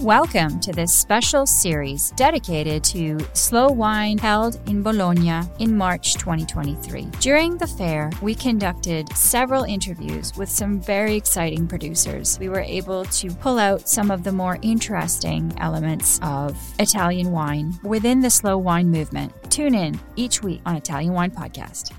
Welcome 0.00 0.60
to 0.60 0.72
this 0.72 0.94
special 0.94 1.44
series 1.44 2.12
dedicated 2.12 2.82
to 2.84 3.18
Slow 3.34 3.68
Wine 3.68 4.16
held 4.16 4.58
in 4.66 4.82
Bologna 4.82 5.42
in 5.58 5.76
March 5.76 6.14
2023. 6.14 7.02
During 7.20 7.58
the 7.58 7.66
fair, 7.66 8.10
we 8.22 8.34
conducted 8.34 9.14
several 9.14 9.64
interviews 9.64 10.34
with 10.38 10.48
some 10.48 10.80
very 10.80 11.16
exciting 11.16 11.68
producers. 11.68 12.38
We 12.38 12.48
were 12.48 12.62
able 12.62 13.04
to 13.04 13.30
pull 13.30 13.58
out 13.58 13.90
some 13.90 14.10
of 14.10 14.24
the 14.24 14.32
more 14.32 14.58
interesting 14.62 15.52
elements 15.58 16.18
of 16.22 16.56
Italian 16.78 17.30
wine 17.30 17.78
within 17.84 18.20
the 18.20 18.30
slow 18.30 18.56
wine 18.56 18.90
movement. 18.90 19.34
Tune 19.50 19.74
in 19.74 20.00
each 20.16 20.42
week 20.42 20.62
on 20.64 20.76
Italian 20.76 21.12
Wine 21.12 21.30
Podcast. 21.30 21.92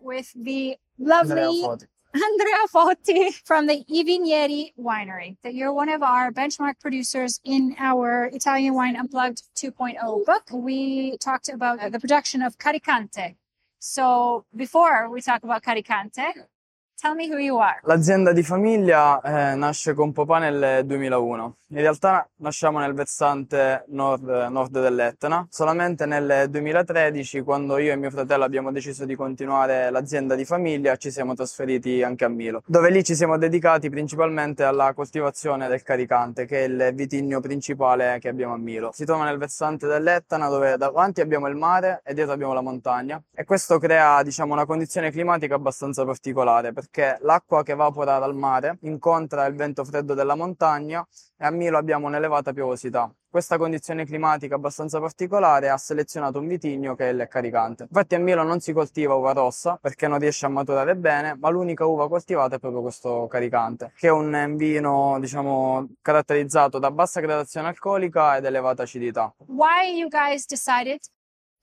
With 0.00 0.32
the 0.36 0.76
lovely 0.96 1.66
Andrea 2.12 2.66
Fotti 2.74 3.32
from 3.44 3.68
the 3.68 3.84
I 3.88 4.02
Vigneri 4.02 4.72
Winery. 4.76 5.36
That 5.44 5.54
you're 5.54 5.72
one 5.72 5.88
of 5.88 6.02
our 6.02 6.32
benchmark 6.32 6.80
producers 6.80 7.40
in 7.44 7.76
our 7.78 8.24
Italian 8.32 8.74
Wine 8.74 8.96
Unplugged 8.96 9.42
2.0 9.54 10.26
book. 10.26 10.42
We 10.52 11.16
talked 11.18 11.48
about 11.48 11.92
the 11.92 12.00
production 12.00 12.42
of 12.42 12.58
Caricante. 12.58 13.36
So 13.78 14.44
before 14.56 15.08
we 15.08 15.20
talk 15.20 15.44
about 15.44 15.62
Caricante, 15.62 16.32
tell 17.00 17.14
me 17.14 17.28
who 17.28 17.38
you 17.38 17.58
are. 17.58 17.80
L'azienda 17.84 18.32
di 18.32 18.42
famiglia 18.42 19.20
eh, 19.22 19.54
nasce 19.54 19.94
con 19.94 20.12
papà 20.12 20.38
nel 20.38 20.84
2001. 20.84 21.56
In 21.72 21.78
realtà 21.82 22.28
nasciamo 22.38 22.80
nel 22.80 22.94
versante 22.94 23.84
nord, 23.90 24.28
nord 24.28 24.80
dell'Etna. 24.80 25.46
Solamente 25.48 26.04
nel 26.04 26.46
2013, 26.50 27.42
quando 27.42 27.78
io 27.78 27.92
e 27.92 27.96
mio 27.96 28.10
fratello 28.10 28.42
abbiamo 28.42 28.72
deciso 28.72 29.04
di 29.04 29.14
continuare 29.14 29.88
l'azienda 29.90 30.34
di 30.34 30.44
famiglia, 30.44 30.96
ci 30.96 31.12
siamo 31.12 31.34
trasferiti 31.34 32.02
anche 32.02 32.24
a 32.24 32.28
Milo, 32.28 32.64
dove 32.66 32.90
lì 32.90 33.04
ci 33.04 33.14
siamo 33.14 33.38
dedicati 33.38 33.88
principalmente 33.88 34.64
alla 34.64 34.92
coltivazione 34.94 35.68
del 35.68 35.84
caricante, 35.84 36.44
che 36.44 36.64
è 36.64 36.66
il 36.66 36.90
vitigno 36.92 37.38
principale 37.38 38.18
che 38.18 38.28
abbiamo 38.28 38.54
a 38.54 38.58
Milo. 38.58 38.90
Si 38.92 39.04
trova 39.04 39.22
nel 39.22 39.38
versante 39.38 39.86
dell'Etna, 39.86 40.48
dove 40.48 40.76
davanti 40.76 41.20
abbiamo 41.20 41.46
il 41.46 41.54
mare 41.54 42.02
e 42.04 42.14
dietro 42.14 42.32
abbiamo 42.32 42.52
la 42.52 42.62
montagna. 42.62 43.22
E 43.32 43.44
questo 43.44 43.78
crea, 43.78 44.24
diciamo, 44.24 44.52
una 44.52 44.66
condizione 44.66 45.12
climatica 45.12 45.54
abbastanza 45.54 46.04
particolare, 46.04 46.72
perché 46.90 47.18
l'acqua 47.22 47.62
che 47.62 47.72
evapora 47.72 48.18
dal 48.18 48.34
mare 48.34 48.78
incontra 48.82 49.46
il 49.46 49.54
vento 49.54 49.84
freddo 49.84 50.14
della 50.14 50.34
montagna 50.34 51.06
e 51.38 51.46
a 51.46 51.50
Milo 51.50 51.78
abbiamo 51.78 52.08
un'elevata 52.08 52.52
piovosità. 52.52 53.10
Questa 53.30 53.56
condizione 53.56 54.04
climatica 54.04 54.56
abbastanza 54.56 54.98
particolare 54.98 55.68
ha 55.68 55.76
selezionato 55.76 56.40
un 56.40 56.48
vitigno 56.48 56.96
che 56.96 57.08
è 57.08 57.12
il 57.12 57.28
caricante. 57.30 57.84
Infatti 57.84 58.16
a 58.16 58.18
Milo 58.18 58.42
non 58.42 58.58
si 58.58 58.72
coltiva 58.72 59.14
uva 59.14 59.30
rossa 59.30 59.78
perché 59.80 60.08
non 60.08 60.18
riesce 60.18 60.46
a 60.46 60.48
maturare 60.48 60.96
bene, 60.96 61.36
ma 61.38 61.48
l'unica 61.48 61.86
uva 61.86 62.08
coltivata 62.08 62.56
è 62.56 62.58
proprio 62.58 62.82
questo 62.82 63.28
caricante, 63.28 63.92
che 63.96 64.08
è 64.08 64.10
un 64.10 64.56
vino, 64.56 65.16
diciamo, 65.20 65.90
caratterizzato 66.02 66.80
da 66.80 66.90
bassa 66.90 67.20
gradazione 67.20 67.68
alcolica 67.68 68.36
ed 68.36 68.44
elevata 68.44 68.82
acidità. 68.82 69.32
Why 69.46 69.96
you 69.96 70.08
guys 70.08 70.44
decided 70.44 70.98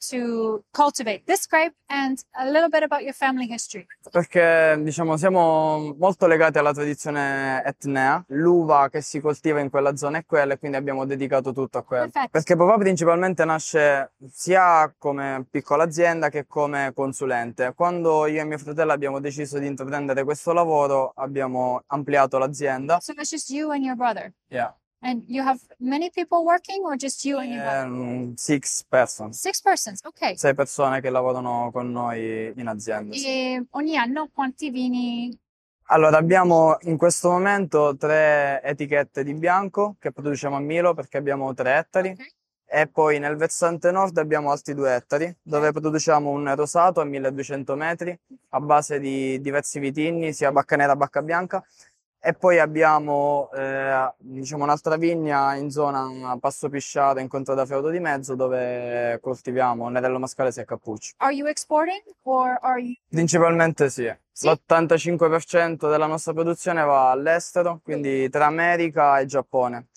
to 0.09 0.63
cultivate 0.71 1.23
this 1.25 1.47
grape 1.47 1.75
and 1.87 2.19
a 2.35 2.45
little 2.45 2.69
bit 2.69 2.83
about 2.83 3.01
your 3.01 3.13
family 3.13 3.47
history. 3.51 3.85
Perché 4.11 4.77
diciamo 4.81 5.17
siamo 5.17 5.95
molto 5.97 6.27
legati 6.27 6.57
alla 6.57 6.73
tradizione 6.73 7.63
etnea, 7.63 8.23
l'uva 8.27 8.89
che 8.89 9.01
si 9.01 9.19
coltiva 9.19 9.59
in 9.59 9.69
quella 9.69 9.95
zona 9.95 10.19
è 10.19 10.25
quella 10.25 10.53
e 10.53 10.59
quindi 10.59 10.77
abbiamo 10.77 11.05
dedicato 11.05 11.53
tutto 11.53 11.77
a 11.77 11.83
quello. 11.83 12.03
Perfetto. 12.09 12.29
Perché 12.31 12.55
papà 12.55 12.77
principalmente 12.77 13.45
nasce 13.45 14.13
sia 14.29 14.93
come 14.97 15.45
piccola 15.49 15.83
azienda 15.83 16.29
che 16.29 16.45
come 16.47 16.91
consulente. 16.93 17.73
Quando 17.75 18.25
io 18.27 18.41
e 18.41 18.45
mio 18.45 18.57
fratello 18.57 18.91
abbiamo 18.91 19.19
deciso 19.19 19.57
di 19.59 19.67
intraprendere 19.67 20.23
questo 20.23 20.53
lavoro 20.53 21.11
abbiamo 21.15 21.83
ampliato 21.87 22.37
l'azienda. 22.37 22.99
So 23.01 23.13
it's 23.13 23.29
just 23.29 23.49
you 23.49 23.71
and 23.71 23.83
your 23.83 23.95
brother. 23.95 24.33
Yeah. 24.49 24.73
And 24.99 25.23
you 25.27 25.43
have 25.43 25.59
many 25.79 26.09
people 26.09 26.43
working 26.43 26.81
or 26.83 26.95
just 26.95 27.23
you 27.23 27.37
and 27.37 27.51
your? 27.53 27.63
Ehm, 27.63 28.33
six 28.35 28.83
persons. 28.83 29.39
Six 29.39 29.61
persons, 29.61 30.01
ok. 30.03 30.37
Sei 30.37 30.55
persone 30.55 31.01
che 31.01 31.09
lavorano 31.11 31.69
con 31.71 31.91
noi 31.91 32.51
in 32.55 32.67
azienda. 32.67 33.15
E 33.15 33.63
ogni 33.71 33.95
anno 33.95 34.29
quanti 34.33 34.71
vini? 34.71 35.37
Allora, 35.89 36.17
abbiamo 36.17 36.77
in 36.81 36.97
questo 36.97 37.29
momento 37.29 37.95
tre 37.95 38.61
etichette 38.63 39.23
di 39.23 39.33
bianco 39.35 39.95
che 39.99 40.11
produciamo 40.11 40.55
a 40.55 40.59
Milo 40.59 40.93
perché 40.93 41.17
abbiamo 41.17 41.53
tre 41.53 41.77
ettari 41.77 42.09
Ok. 42.09 42.25
e 42.65 42.87
poi 42.87 43.19
nel 43.19 43.37
versante 43.37 43.91
nord 43.91 44.17
abbiamo 44.17 44.51
altri 44.51 44.73
due 44.73 44.93
ettari 44.95 45.33
dove 45.41 45.71
produciamo 45.71 46.29
un 46.29 46.53
rosato 46.55 46.99
a 46.99 47.05
1200 47.05 47.75
metri 47.75 48.19
a 48.49 48.59
base 48.59 48.99
di 48.99 49.39
diversi 49.39 49.79
vitigni, 49.79 50.33
sia 50.33 50.51
bacca 50.51 50.75
nera, 50.75 50.95
bacca 50.97 51.21
bianca 51.21 51.63
e 52.27 52.33
poi 52.33 52.59
abbiamo 52.59 53.49
eh, 53.53 54.11
diciamo 54.17 54.65
un'altra 54.65 54.97
vigna 54.97 55.55
in 55.55 55.71
zona 55.71 56.37
Passo 56.37 56.67
Pisciato 56.67 57.19
in 57.19 57.29
Contra 57.29 57.53
da 57.53 57.65
Feudo 57.65 57.89
di 57.89 58.01
Mezzo 58.01 58.35
dove 58.35 59.17
coltiviamo 59.21 59.87
Nerello 59.87 60.19
Mascalese 60.19 60.59
e 60.59 60.65
Cappuccio. 60.65 61.13
Are 61.19 61.33
you 61.33 61.47
exporting 61.47 62.03
or 62.23 62.57
are 62.61 62.81
you? 62.81 62.95
Principalmente 63.09 63.89
sì. 63.89 64.13
Sì? 64.29 64.49
L'85% 64.49 65.89
della 65.89 66.05
nostra 66.05 66.33
produzione 66.33 66.83
va 66.83 67.11
all'estero, 67.11 67.79
quindi 67.81 68.29
tra 68.29 68.45
America 68.45 69.19
e 69.19 69.25
Giappone. 69.25 69.87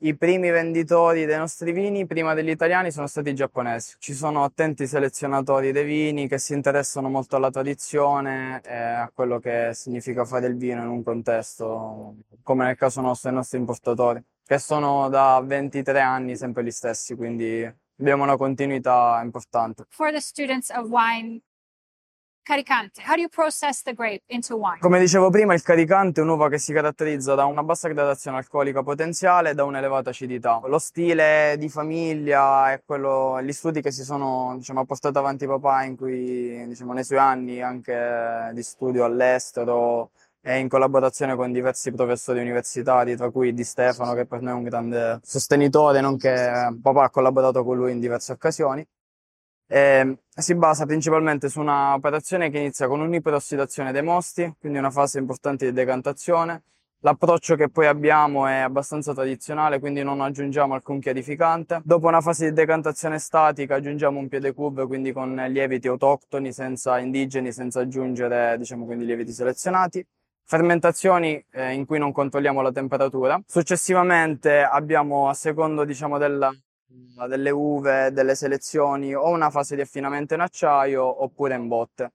I 0.00 0.14
primi 0.14 0.50
venditori 0.50 1.24
dei 1.24 1.38
nostri 1.38 1.72
vini, 1.72 2.06
prima 2.06 2.34
degli 2.34 2.50
italiani, 2.50 2.90
sono 2.90 3.06
stati 3.06 3.30
i 3.30 3.34
giapponesi. 3.34 3.94
Ci 3.98 4.12
sono 4.12 4.44
attenti 4.44 4.86
selezionatori 4.86 5.72
dei 5.72 5.86
vini 5.86 6.28
che 6.28 6.36
si 6.36 6.52
interessano 6.52 7.08
molto 7.08 7.36
alla 7.36 7.50
tradizione 7.50 8.60
e 8.62 8.76
a 8.76 9.10
quello 9.14 9.38
che 9.38 9.70
significa 9.72 10.26
fare 10.26 10.48
il 10.48 10.56
vino 10.58 10.82
in 10.82 10.88
un 10.88 11.02
contesto, 11.02 12.16
come 12.42 12.66
nel 12.66 12.76
caso 12.76 13.00
nostro, 13.00 13.30
dei 13.30 13.38
nostri 13.38 13.56
importatori, 13.56 14.22
che 14.44 14.58
sono 14.58 15.08
da 15.08 15.42
23 15.42 15.98
anni 15.98 16.36
sempre 16.36 16.62
gli 16.62 16.70
stessi, 16.70 17.14
quindi 17.14 17.66
abbiamo 17.98 18.22
una 18.22 18.36
continuità 18.36 19.18
importante. 19.24 19.86
For 19.88 20.12
the 20.12 20.20
students 20.20 20.68
of 20.68 20.88
wine, 20.90 21.40
Caricante, 22.46 23.02
how 23.04 23.16
do 23.16 23.22
you 23.22 23.28
process 23.28 23.82
the 23.82 23.92
grape 23.92 24.22
into 24.28 24.54
wine? 24.54 24.78
Come 24.78 25.00
dicevo 25.00 25.30
prima, 25.30 25.52
il 25.52 25.62
caricante 25.62 26.20
è 26.20 26.22
un'uva 26.22 26.48
che 26.48 26.58
si 26.58 26.72
caratterizza 26.72 27.34
da 27.34 27.44
una 27.44 27.64
bassa 27.64 27.88
gradazione 27.88 28.36
alcolica 28.36 28.84
potenziale 28.84 29.50
e 29.50 29.54
da 29.54 29.64
un'elevata 29.64 30.10
acidità. 30.10 30.60
Lo 30.66 30.78
stile 30.78 31.56
di 31.58 31.68
famiglia 31.68 32.72
e 32.72 32.84
quello, 32.86 33.42
gli 33.42 33.50
studi 33.50 33.82
che 33.82 33.90
si 33.90 34.04
sono, 34.04 34.54
diciamo, 34.58 34.78
ha 34.78 34.84
portato 34.84 35.18
avanti 35.18 35.44
papà 35.44 35.82
in 35.82 35.96
cui, 35.96 36.64
diciamo, 36.68 36.92
nei 36.92 37.02
suoi 37.02 37.18
anni 37.18 37.60
anche 37.60 38.52
di 38.52 38.62
studio 38.62 39.04
all'estero 39.04 40.12
e 40.40 40.60
in 40.60 40.68
collaborazione 40.68 41.34
con 41.34 41.50
diversi 41.50 41.90
professori 41.90 42.38
universitari, 42.38 43.16
tra 43.16 43.28
cui 43.32 43.54
Di 43.54 43.64
Stefano, 43.64 44.14
che 44.14 44.24
per 44.24 44.40
noi 44.40 44.52
è 44.52 44.56
un 44.56 44.62
grande 44.62 45.18
sostenitore, 45.20 46.00
nonché 46.00 46.78
papà 46.80 47.02
ha 47.02 47.10
collaborato 47.10 47.64
con 47.64 47.76
lui 47.76 47.90
in 47.90 47.98
diverse 47.98 48.30
occasioni. 48.30 48.86
E 49.68 50.18
si 50.36 50.54
basa 50.54 50.86
principalmente 50.86 51.48
su 51.48 51.60
una 51.60 51.94
operazione 51.94 52.50
che 52.50 52.58
inizia 52.58 52.86
con 52.86 53.00
un'iperossidazione 53.00 53.90
dei 53.92 54.02
mosti, 54.02 54.54
quindi 54.58 54.78
una 54.78 54.90
fase 54.90 55.18
importante 55.18 55.66
di 55.66 55.72
decantazione. 55.72 56.62
L'approccio 57.00 57.56
che 57.56 57.68
poi 57.68 57.86
abbiamo 57.86 58.46
è 58.46 58.56
abbastanza 58.56 59.12
tradizionale, 59.12 59.78
quindi 59.78 60.02
non 60.02 60.20
aggiungiamo 60.20 60.74
alcun 60.74 60.98
chiarificante. 60.98 61.80
Dopo 61.84 62.08
una 62.08 62.20
fase 62.20 62.46
di 62.46 62.52
decantazione 62.52 63.18
statica 63.18 63.76
aggiungiamo 63.76 64.18
un 64.18 64.28
piede 64.28 64.52
cube, 64.52 64.86
quindi 64.86 65.12
con 65.12 65.34
lieviti 65.48 65.88
autoctoni, 65.88 66.52
senza 66.52 66.98
indigeni, 66.98 67.52
senza 67.52 67.80
aggiungere, 67.80 68.56
diciamo, 68.58 68.86
quindi 68.86 69.04
lieviti 69.04 69.32
selezionati. 69.32 70.04
Fermentazioni 70.44 71.44
eh, 71.52 71.72
in 71.72 71.86
cui 71.86 71.98
non 71.98 72.12
controlliamo 72.12 72.60
la 72.60 72.72
temperatura. 72.72 73.40
Successivamente 73.46 74.62
abbiamo, 74.62 75.28
a 75.28 75.34
secondo, 75.34 75.84
diciamo, 75.84 76.18
della, 76.18 76.50
delle 77.28 77.50
uve, 77.50 78.10
delle 78.12 78.34
selezioni, 78.34 79.14
o 79.14 79.28
una 79.28 79.50
fase 79.50 79.74
di 79.74 79.82
affinamento 79.82 80.34
in 80.34 80.40
acciaio 80.40 81.22
oppure 81.22 81.54
in 81.54 81.68
botte. 81.68 82.12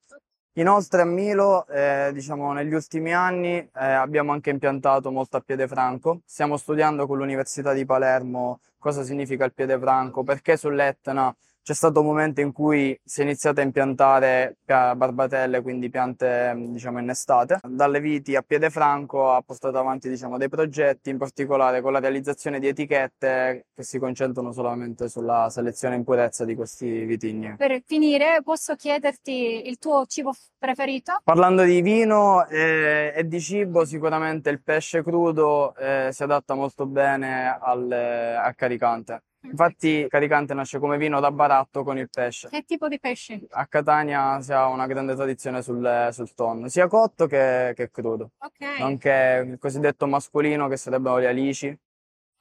Inoltre 0.55 1.01
a 1.01 1.05
Milo, 1.05 1.65
eh, 1.67 2.11
diciamo, 2.13 2.51
negli 2.51 2.73
ultimi 2.73 3.13
anni 3.13 3.57
eh, 3.57 3.69
abbiamo 3.73 4.33
anche 4.33 4.49
impiantato 4.49 5.09
molto 5.09 5.37
a 5.37 5.41
piede 5.41 5.67
franco. 5.67 6.21
Stiamo 6.25 6.57
studiando 6.57 7.07
con 7.07 7.17
l'Università 7.17 7.71
di 7.71 7.85
Palermo 7.85 8.59
cosa 8.81 9.03
significa 9.03 9.45
il 9.45 9.53
piede 9.53 9.77
franco, 9.79 10.23
perché 10.23 10.57
sull'Etna 10.57 11.33
c'è 11.63 11.75
stato 11.75 11.99
un 11.99 12.07
momento 12.07 12.41
in 12.41 12.51
cui 12.51 12.99
si 13.03 13.21
è 13.21 13.23
iniziato 13.23 13.59
a 13.59 13.63
impiantare 13.63 14.57
barbatelle, 14.65 15.61
quindi 15.61 15.91
piante 15.91 16.55
diciamo 16.57 16.97
innestate. 16.97 17.59
Dalle 17.61 17.99
viti 17.99 18.35
a 18.35 18.41
piede 18.41 18.71
franco 18.71 19.31
ha 19.31 19.43
portato 19.43 19.77
avanti 19.77 20.09
diciamo, 20.09 20.39
dei 20.39 20.49
progetti, 20.49 21.11
in 21.11 21.19
particolare 21.19 21.81
con 21.81 21.91
la 21.91 21.99
realizzazione 21.99 22.59
di 22.59 22.67
etichette 22.67 23.67
che 23.75 23.83
si 23.83 23.99
concentrano 23.99 24.51
solamente 24.51 25.07
sulla 25.07 25.49
selezione 25.51 25.95
in 25.95 26.03
purezza 26.03 26.45
di 26.45 26.55
questi 26.55 27.05
vitigni. 27.05 27.55
Per 27.57 27.83
finire, 27.85 28.41
posso 28.43 28.75
chiederti 28.75 29.67
il 29.67 29.77
tuo 29.77 30.05
cibo 30.07 30.33
preferito? 30.57 31.19
Parlando 31.23 31.61
di 31.61 31.81
vino 31.81 32.47
eh, 32.47 33.13
e 33.15 33.27
di 33.27 33.39
cibo, 33.39 33.85
sicuramente 33.85 34.49
il 34.49 34.63
pesce 34.63 35.03
crudo 35.03 35.75
eh, 35.75 36.09
si 36.11 36.23
adatta 36.23 36.55
molto 36.55 36.87
bene 36.87 37.55
al, 37.61 37.91
al 37.91 38.55
caricante. 38.77 39.23
Infatti 39.43 40.05
Caricante 40.07 40.53
nasce 40.53 40.77
come 40.77 40.97
vino 40.97 41.19
da 41.19 41.31
baratto 41.31 41.83
con 41.83 41.97
il 41.97 42.09
pesce. 42.09 42.47
Che 42.49 42.63
tipo 42.63 42.87
di 42.87 42.99
pesce? 42.99 43.41
A 43.49 43.65
Catania 43.65 44.39
si 44.41 44.53
ha 44.53 44.67
una 44.67 44.85
grande 44.85 45.15
tradizione 45.15 45.63
sul, 45.63 46.09
sul 46.11 46.33
tonno, 46.35 46.69
sia 46.69 46.87
cotto 46.87 47.25
che, 47.25 47.73
che 47.75 47.89
crudo. 47.89 48.33
Ok. 48.37 48.79
Nonché 48.79 49.43
il 49.47 49.57
cosiddetto 49.57 50.05
mascolino 50.05 50.67
che 50.67 50.77
sarebbero 50.77 51.19
gli 51.19 51.25
alici. 51.25 51.75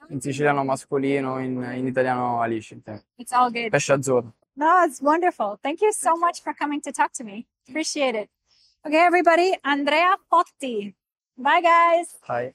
In 0.08 0.20
siciliano 0.20 0.64
mascolino, 0.64 1.38
in, 1.38 1.62
in 1.74 1.86
italiano 1.86 2.40
alici. 2.42 2.80
It's 3.16 3.32
all 3.32 3.50
good. 3.50 3.70
Pesce 3.70 3.92
azzurro. 3.92 4.34
No, 4.54 4.84
it's 4.84 5.00
wonderful. 5.00 5.58
Thank 5.62 5.80
you 5.80 5.92
so 5.92 6.16
much 6.16 6.42
for 6.42 6.54
coming 6.54 6.80
to 6.82 6.90
talk 6.90 7.12
to 7.12 7.24
me. 7.24 7.46
Appreciate 7.68 8.14
it. 8.14 8.28
Okay, 8.84 8.98
everybody, 8.98 9.56
Andrea 9.62 10.16
Potti. 10.28 10.94
Bye, 11.36 11.62
guys. 11.62 12.18
Bye. 12.26 12.54